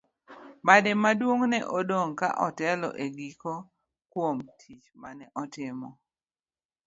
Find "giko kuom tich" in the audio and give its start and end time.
3.17-4.85